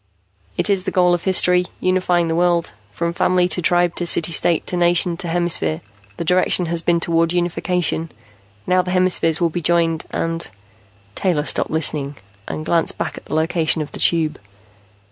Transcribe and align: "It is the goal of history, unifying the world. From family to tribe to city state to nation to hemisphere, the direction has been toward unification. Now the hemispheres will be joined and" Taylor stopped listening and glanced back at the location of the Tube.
"It 0.57 0.67
is 0.67 0.85
the 0.85 0.89
goal 0.89 1.13
of 1.13 1.25
history, 1.25 1.67
unifying 1.79 2.27
the 2.27 2.33
world. 2.35 2.71
From 2.91 3.13
family 3.13 3.47
to 3.49 3.61
tribe 3.61 3.93
to 3.97 4.07
city 4.07 4.31
state 4.31 4.65
to 4.65 4.75
nation 4.75 5.15
to 5.17 5.27
hemisphere, 5.27 5.81
the 6.17 6.25
direction 6.25 6.65
has 6.65 6.81
been 6.81 6.99
toward 6.99 7.33
unification. 7.33 8.11
Now 8.65 8.81
the 8.81 8.89
hemispheres 8.89 9.39
will 9.39 9.51
be 9.51 9.61
joined 9.61 10.05
and" 10.09 10.49
Taylor 11.13 11.45
stopped 11.45 11.69
listening 11.69 12.17
and 12.47 12.65
glanced 12.65 12.97
back 12.97 13.15
at 13.15 13.25
the 13.25 13.35
location 13.35 13.83
of 13.83 13.91
the 13.91 13.99
Tube. 13.99 14.39